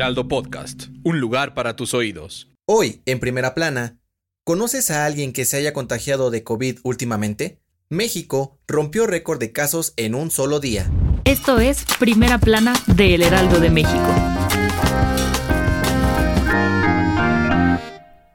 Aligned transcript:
Heraldo 0.00 0.28
Podcast, 0.28 0.84
un 1.04 1.20
lugar 1.20 1.52
para 1.52 1.76
tus 1.76 1.92
oídos. 1.92 2.50
Hoy, 2.64 3.02
en 3.04 3.20
primera 3.20 3.52
plana, 3.52 4.00
¿conoces 4.44 4.90
a 4.90 5.04
alguien 5.04 5.34
que 5.34 5.44
se 5.44 5.58
haya 5.58 5.74
contagiado 5.74 6.30
de 6.30 6.42
COVID 6.42 6.78
últimamente? 6.84 7.60
México 7.90 8.58
rompió 8.66 9.06
récord 9.06 9.38
de 9.38 9.52
casos 9.52 9.92
en 9.98 10.14
un 10.14 10.30
solo 10.30 10.58
día. 10.58 10.90
Esto 11.26 11.60
es 11.60 11.84
Primera 11.98 12.38
Plana 12.38 12.72
de 12.86 13.14
El 13.14 13.22
Heraldo 13.22 13.60
de 13.60 13.68
México. 13.68 14.14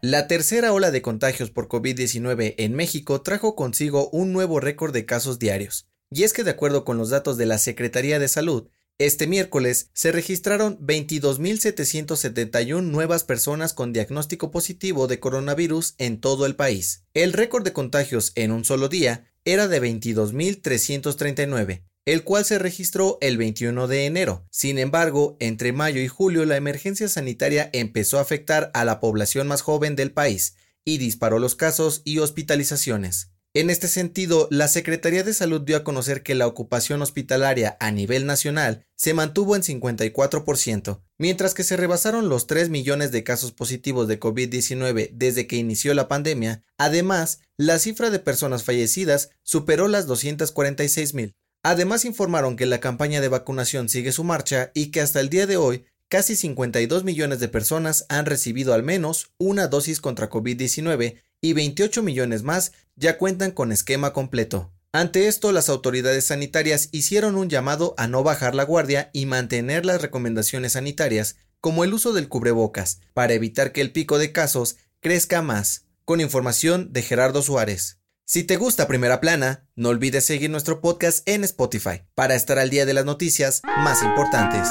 La 0.00 0.28
tercera 0.28 0.72
ola 0.72 0.92
de 0.92 1.02
contagios 1.02 1.50
por 1.50 1.66
COVID-19 1.66 2.54
en 2.56 2.74
México 2.74 3.22
trajo 3.22 3.56
consigo 3.56 4.10
un 4.10 4.32
nuevo 4.32 4.60
récord 4.60 4.92
de 4.92 5.06
casos 5.06 5.40
diarios. 5.40 5.88
Y 6.08 6.22
es 6.22 6.32
que 6.32 6.44
de 6.44 6.52
acuerdo 6.52 6.84
con 6.84 6.98
los 6.98 7.10
datos 7.10 7.36
de 7.36 7.46
la 7.46 7.58
Secretaría 7.58 8.20
de 8.20 8.28
Salud, 8.28 8.68
este 8.98 9.26
miércoles 9.28 9.90
se 9.94 10.10
registraron 10.10 10.76
22.771 10.80 12.82
nuevas 12.82 13.22
personas 13.22 13.72
con 13.72 13.92
diagnóstico 13.92 14.50
positivo 14.50 15.06
de 15.06 15.20
coronavirus 15.20 15.94
en 15.98 16.20
todo 16.20 16.46
el 16.46 16.56
país. 16.56 17.04
El 17.14 17.32
récord 17.32 17.62
de 17.62 17.72
contagios 17.72 18.32
en 18.34 18.50
un 18.50 18.64
solo 18.64 18.88
día 18.88 19.30
era 19.44 19.68
de 19.68 19.80
22.339, 19.80 21.84
el 22.06 22.24
cual 22.24 22.44
se 22.44 22.58
registró 22.58 23.18
el 23.20 23.38
21 23.38 23.86
de 23.86 24.06
enero. 24.06 24.48
Sin 24.50 24.78
embargo, 24.78 25.36
entre 25.38 25.72
mayo 25.72 26.00
y 26.00 26.08
julio 26.08 26.44
la 26.44 26.56
emergencia 26.56 27.08
sanitaria 27.08 27.70
empezó 27.72 28.18
a 28.18 28.22
afectar 28.22 28.72
a 28.74 28.84
la 28.84 28.98
población 28.98 29.46
más 29.46 29.62
joven 29.62 29.94
del 29.94 30.10
país 30.10 30.56
y 30.84 30.98
disparó 30.98 31.38
los 31.38 31.54
casos 31.54 32.02
y 32.04 32.18
hospitalizaciones. 32.18 33.30
En 33.54 33.70
este 33.70 33.88
sentido, 33.88 34.46
la 34.50 34.68
Secretaría 34.68 35.24
de 35.24 35.32
Salud 35.32 35.62
dio 35.62 35.78
a 35.78 35.84
conocer 35.84 36.22
que 36.22 36.34
la 36.34 36.46
ocupación 36.46 37.00
hospitalaria 37.00 37.78
a 37.80 37.90
nivel 37.90 38.26
nacional 38.26 38.86
se 38.94 39.14
mantuvo 39.14 39.56
en 39.56 39.62
54%, 39.62 41.00
mientras 41.16 41.54
que 41.54 41.64
se 41.64 41.78
rebasaron 41.78 42.28
los 42.28 42.46
3 42.46 42.68
millones 42.68 43.10
de 43.10 43.24
casos 43.24 43.52
positivos 43.52 44.06
de 44.06 44.20
COVID-19 44.20 45.10
desde 45.14 45.46
que 45.46 45.56
inició 45.56 45.94
la 45.94 46.08
pandemia. 46.08 46.62
Además, 46.76 47.40
la 47.56 47.78
cifra 47.78 48.10
de 48.10 48.18
personas 48.18 48.64
fallecidas 48.64 49.30
superó 49.42 49.88
las 49.88 50.06
246 50.06 51.14
mil. 51.14 51.34
Además 51.62 52.04
informaron 52.04 52.54
que 52.54 52.66
la 52.66 52.80
campaña 52.80 53.22
de 53.22 53.28
vacunación 53.28 53.88
sigue 53.88 54.12
su 54.12 54.24
marcha 54.24 54.70
y 54.74 54.90
que 54.90 55.00
hasta 55.00 55.20
el 55.20 55.30
día 55.30 55.46
de 55.46 55.56
hoy 55.56 55.86
casi 56.08 56.36
52 56.36 57.04
millones 57.04 57.40
de 57.40 57.48
personas 57.48 58.06
han 58.08 58.26
recibido 58.26 58.74
al 58.74 58.82
menos 58.82 59.32
una 59.38 59.68
dosis 59.68 60.00
contra 60.00 60.30
COVID-19 60.30 61.22
y 61.40 61.52
28 61.52 62.02
millones 62.02 62.42
más 62.42 62.72
ya 62.96 63.18
cuentan 63.18 63.50
con 63.50 63.72
esquema 63.72 64.12
completo. 64.12 64.72
Ante 64.92 65.28
esto, 65.28 65.52
las 65.52 65.68
autoridades 65.68 66.24
sanitarias 66.24 66.88
hicieron 66.92 67.36
un 67.36 67.48
llamado 67.48 67.94
a 67.98 68.08
no 68.08 68.22
bajar 68.22 68.54
la 68.54 68.64
guardia 68.64 69.10
y 69.12 69.26
mantener 69.26 69.84
las 69.84 70.00
recomendaciones 70.00 70.72
sanitarias, 70.72 71.36
como 71.60 71.84
el 71.84 71.92
uso 71.92 72.12
del 72.12 72.28
cubrebocas, 72.28 73.00
para 73.12 73.34
evitar 73.34 73.72
que 73.72 73.82
el 73.82 73.92
pico 73.92 74.18
de 74.18 74.32
casos 74.32 74.76
crezca 75.00 75.42
más. 75.42 75.84
Con 76.04 76.22
información 76.22 76.92
de 76.92 77.02
Gerardo 77.02 77.42
Suárez. 77.42 77.98
Si 78.24 78.42
te 78.42 78.56
gusta 78.56 78.88
Primera 78.88 79.20
Plana, 79.20 79.68
no 79.76 79.90
olvides 79.90 80.24
seguir 80.24 80.50
nuestro 80.50 80.80
podcast 80.80 81.26
en 81.28 81.44
Spotify 81.44 82.02
para 82.14 82.34
estar 82.34 82.58
al 82.58 82.70
día 82.70 82.86
de 82.86 82.94
las 82.94 83.04
noticias 83.04 83.60
más 83.64 84.02
importantes. 84.02 84.68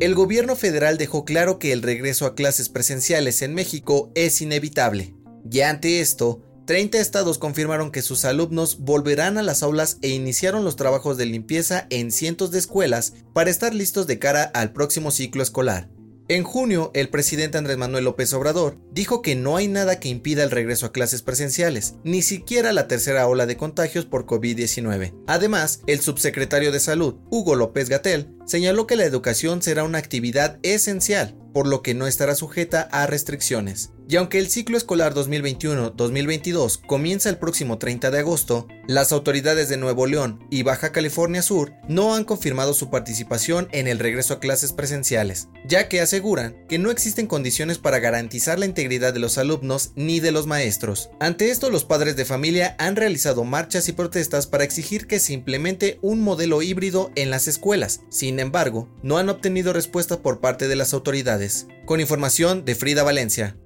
El 0.00 0.14
gobierno 0.14 0.56
federal 0.56 0.96
dejó 0.96 1.26
claro 1.26 1.58
que 1.58 1.72
el 1.72 1.82
regreso 1.82 2.24
a 2.24 2.34
clases 2.34 2.70
presenciales 2.70 3.42
en 3.42 3.52
México 3.52 4.10
es 4.14 4.40
inevitable. 4.40 5.14
Y 5.50 5.60
ante 5.60 6.00
esto, 6.00 6.40
30 6.64 6.98
estados 6.98 7.36
confirmaron 7.36 7.90
que 7.90 8.00
sus 8.00 8.24
alumnos 8.24 8.78
volverán 8.78 9.36
a 9.36 9.42
las 9.42 9.62
aulas 9.62 9.98
e 10.00 10.08
iniciaron 10.08 10.64
los 10.64 10.76
trabajos 10.76 11.18
de 11.18 11.26
limpieza 11.26 11.86
en 11.90 12.12
cientos 12.12 12.50
de 12.50 12.60
escuelas 12.60 13.12
para 13.34 13.50
estar 13.50 13.74
listos 13.74 14.06
de 14.06 14.18
cara 14.18 14.44
al 14.44 14.72
próximo 14.72 15.10
ciclo 15.10 15.42
escolar. 15.42 15.90
En 16.30 16.44
junio, 16.44 16.92
el 16.94 17.08
presidente 17.08 17.58
Andrés 17.58 17.76
Manuel 17.76 18.04
López 18.04 18.32
Obrador 18.34 18.78
dijo 18.92 19.20
que 19.20 19.34
no 19.34 19.56
hay 19.56 19.66
nada 19.66 19.98
que 19.98 20.08
impida 20.08 20.44
el 20.44 20.52
regreso 20.52 20.86
a 20.86 20.92
clases 20.92 21.22
presenciales, 21.22 21.96
ni 22.04 22.22
siquiera 22.22 22.72
la 22.72 22.86
tercera 22.86 23.26
ola 23.26 23.46
de 23.46 23.56
contagios 23.56 24.06
por 24.06 24.26
COVID-19. 24.26 25.12
Además, 25.26 25.80
el 25.88 25.98
subsecretario 25.98 26.70
de 26.70 26.78
Salud, 26.78 27.16
Hugo 27.30 27.56
López 27.56 27.88
Gatel, 27.88 28.28
señaló 28.50 28.88
que 28.88 28.96
la 28.96 29.04
educación 29.04 29.62
será 29.62 29.84
una 29.84 29.98
actividad 29.98 30.58
esencial, 30.64 31.36
por 31.54 31.68
lo 31.68 31.82
que 31.82 31.94
no 31.94 32.08
estará 32.08 32.34
sujeta 32.34 32.82
a 32.90 33.06
restricciones. 33.06 33.92
Y 34.10 34.16
aunque 34.16 34.40
el 34.40 34.50
ciclo 34.50 34.76
escolar 34.76 35.14
2021-2022 35.14 36.80
comienza 36.84 37.28
el 37.28 37.38
próximo 37.38 37.78
30 37.78 38.10
de 38.10 38.18
agosto, 38.18 38.66
las 38.88 39.12
autoridades 39.12 39.68
de 39.68 39.76
Nuevo 39.76 40.04
León 40.04 40.44
y 40.50 40.64
Baja 40.64 40.90
California 40.90 41.42
Sur 41.42 41.74
no 41.88 42.16
han 42.16 42.24
confirmado 42.24 42.74
su 42.74 42.90
participación 42.90 43.68
en 43.70 43.86
el 43.86 44.00
regreso 44.00 44.34
a 44.34 44.40
clases 44.40 44.72
presenciales, 44.72 45.46
ya 45.64 45.88
que 45.88 46.00
aseguran 46.00 46.56
que 46.68 46.80
no 46.80 46.90
existen 46.90 47.28
condiciones 47.28 47.78
para 47.78 48.00
garantizar 48.00 48.58
la 48.58 48.66
integridad 48.66 49.14
de 49.14 49.20
los 49.20 49.38
alumnos 49.38 49.92
ni 49.94 50.18
de 50.18 50.32
los 50.32 50.48
maestros. 50.48 51.10
Ante 51.20 51.52
esto, 51.52 51.70
los 51.70 51.84
padres 51.84 52.16
de 52.16 52.24
familia 52.24 52.74
han 52.80 52.96
realizado 52.96 53.44
marchas 53.44 53.88
y 53.88 53.92
protestas 53.92 54.48
para 54.48 54.64
exigir 54.64 55.06
que 55.06 55.20
se 55.20 55.34
implemente 55.34 56.00
un 56.02 56.20
modelo 56.20 56.62
híbrido 56.62 57.12
en 57.14 57.30
las 57.30 57.46
escuelas. 57.46 58.00
Sin 58.08 58.39
embargo, 58.40 58.88
no 59.02 59.18
han 59.18 59.28
obtenido 59.28 59.72
respuesta 59.72 60.20
por 60.20 60.40
parte 60.40 60.66
de 60.66 60.76
las 60.76 60.92
autoridades. 60.92 61.68
Con 61.86 62.00
información 62.00 62.64
de 62.64 62.74
Frida 62.74 63.02
Valencia. 63.02 63.56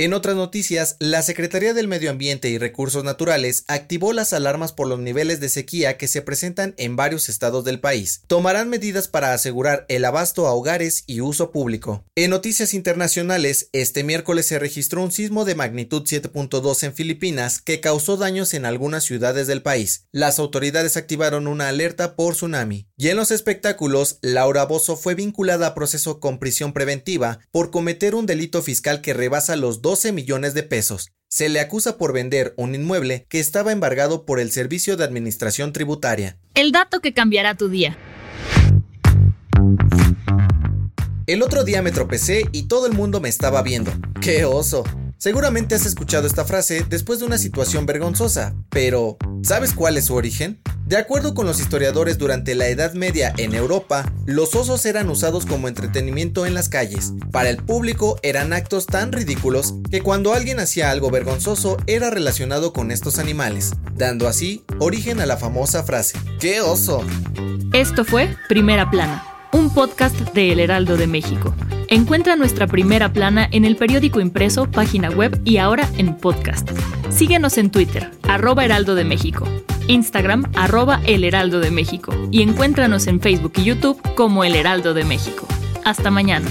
En 0.00 0.12
otras 0.12 0.36
noticias, 0.36 0.94
la 1.00 1.22
Secretaría 1.22 1.74
del 1.74 1.88
Medio 1.88 2.10
Ambiente 2.10 2.48
y 2.48 2.56
Recursos 2.56 3.02
Naturales 3.02 3.64
activó 3.66 4.12
las 4.12 4.32
alarmas 4.32 4.72
por 4.72 4.86
los 4.86 5.00
niveles 5.00 5.40
de 5.40 5.48
sequía 5.48 5.96
que 5.96 6.06
se 6.06 6.22
presentan 6.22 6.72
en 6.76 6.94
varios 6.94 7.28
estados 7.28 7.64
del 7.64 7.80
país. 7.80 8.22
Tomarán 8.28 8.68
medidas 8.68 9.08
para 9.08 9.32
asegurar 9.32 9.86
el 9.88 10.04
abasto 10.04 10.46
a 10.46 10.52
hogares 10.52 11.02
y 11.08 11.20
uso 11.20 11.50
público. 11.50 12.04
En 12.14 12.30
noticias 12.30 12.74
internacionales, 12.74 13.70
este 13.72 14.04
miércoles 14.04 14.46
se 14.46 14.60
registró 14.60 15.02
un 15.02 15.10
sismo 15.10 15.44
de 15.44 15.56
magnitud 15.56 16.04
7.2 16.04 16.84
en 16.84 16.94
Filipinas 16.94 17.60
que 17.60 17.80
causó 17.80 18.16
daños 18.16 18.54
en 18.54 18.66
algunas 18.66 19.02
ciudades 19.02 19.48
del 19.48 19.62
país. 19.62 20.06
Las 20.12 20.38
autoridades 20.38 20.96
activaron 20.96 21.48
una 21.48 21.66
alerta 21.66 22.14
por 22.14 22.34
tsunami. 22.34 22.87
Y 23.00 23.10
en 23.10 23.16
los 23.16 23.30
espectáculos, 23.30 24.18
Laura 24.22 24.64
Bozo 24.64 24.96
fue 24.96 25.14
vinculada 25.14 25.68
a 25.68 25.74
proceso 25.76 26.18
con 26.18 26.40
prisión 26.40 26.72
preventiva 26.72 27.38
por 27.52 27.70
cometer 27.70 28.16
un 28.16 28.26
delito 28.26 28.60
fiscal 28.60 29.02
que 29.02 29.14
rebasa 29.14 29.54
los 29.54 29.82
12 29.82 30.10
millones 30.10 30.52
de 30.52 30.64
pesos. 30.64 31.12
Se 31.28 31.48
le 31.48 31.60
acusa 31.60 31.96
por 31.96 32.12
vender 32.12 32.54
un 32.56 32.74
inmueble 32.74 33.24
que 33.28 33.38
estaba 33.38 33.70
embargado 33.70 34.26
por 34.26 34.40
el 34.40 34.50
Servicio 34.50 34.96
de 34.96 35.04
Administración 35.04 35.72
Tributaria. 35.72 36.38
El 36.54 36.72
dato 36.72 36.98
que 36.98 37.14
cambiará 37.14 37.54
tu 37.54 37.68
día. 37.68 37.96
El 41.28 41.42
otro 41.42 41.62
día 41.62 41.82
me 41.82 41.92
tropecé 41.92 42.48
y 42.50 42.64
todo 42.64 42.88
el 42.88 42.94
mundo 42.94 43.20
me 43.20 43.28
estaba 43.28 43.62
viendo. 43.62 43.92
¡Qué 44.20 44.44
oso! 44.44 44.82
Seguramente 45.18 45.76
has 45.76 45.86
escuchado 45.86 46.26
esta 46.26 46.44
frase 46.44 46.84
después 46.88 47.20
de 47.20 47.26
una 47.26 47.38
situación 47.38 47.86
vergonzosa, 47.86 48.56
pero 48.70 49.18
¿sabes 49.42 49.72
cuál 49.72 49.96
es 49.96 50.06
su 50.06 50.14
origen? 50.14 50.60
De 50.88 50.96
acuerdo 50.96 51.34
con 51.34 51.46
los 51.46 51.60
historiadores, 51.60 52.16
durante 52.16 52.54
la 52.54 52.66
Edad 52.68 52.94
Media 52.94 53.34
en 53.36 53.54
Europa, 53.54 54.10
los 54.24 54.54
osos 54.54 54.86
eran 54.86 55.10
usados 55.10 55.44
como 55.44 55.68
entretenimiento 55.68 56.46
en 56.46 56.54
las 56.54 56.70
calles. 56.70 57.12
Para 57.30 57.50
el 57.50 57.58
público 57.58 58.18
eran 58.22 58.54
actos 58.54 58.86
tan 58.86 59.12
ridículos 59.12 59.74
que 59.90 60.00
cuando 60.00 60.32
alguien 60.32 60.60
hacía 60.60 60.90
algo 60.90 61.10
vergonzoso 61.10 61.76
era 61.86 62.08
relacionado 62.08 62.72
con 62.72 62.90
estos 62.90 63.18
animales, 63.18 63.72
dando 63.96 64.26
así 64.26 64.64
origen 64.78 65.20
a 65.20 65.26
la 65.26 65.36
famosa 65.36 65.82
frase, 65.82 66.18
¡qué 66.40 66.62
oso! 66.62 67.04
Esto 67.74 68.06
fue 68.06 68.34
Primera 68.48 68.90
Plana, 68.90 69.22
un 69.52 69.74
podcast 69.74 70.18
de 70.32 70.52
El 70.52 70.58
Heraldo 70.58 70.96
de 70.96 71.06
México. 71.06 71.54
Encuentra 71.88 72.34
nuestra 72.34 72.66
primera 72.66 73.12
plana 73.12 73.46
en 73.52 73.66
el 73.66 73.76
periódico 73.76 74.20
impreso, 74.20 74.70
página 74.70 75.10
web 75.10 75.38
y 75.44 75.58
ahora 75.58 75.86
en 75.98 76.16
podcast. 76.16 76.66
Síguenos 77.10 77.58
en 77.58 77.70
Twitter, 77.70 78.10
arroba 78.22 78.64
Heraldo 78.64 78.94
de 78.94 79.04
México. 79.04 79.46
Instagram 79.88 80.44
arroba 80.54 81.00
El 81.04 81.24
Heraldo 81.24 81.60
de 81.60 81.70
México 81.70 82.14
y 82.30 82.42
encuéntranos 82.42 83.06
en 83.06 83.20
Facebook 83.20 83.52
y 83.56 83.64
YouTube 83.64 84.00
como 84.14 84.44
El 84.44 84.54
Heraldo 84.54 84.94
de 84.94 85.04
México. 85.04 85.46
Hasta 85.84 86.10
mañana. 86.10 86.48